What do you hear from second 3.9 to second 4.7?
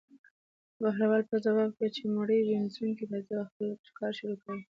کار شروع کوي.